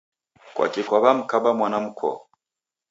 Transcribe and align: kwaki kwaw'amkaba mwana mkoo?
kwaki 0.55 0.81
kwaw'amkaba 0.87 1.49
mwana 1.57 1.77
mkoo? 1.85 2.17